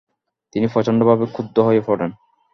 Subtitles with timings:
[0.53, 2.11] তিনি প্রচণ্ডভাবে ক্রুদ্ধ হয়ে পড়েন।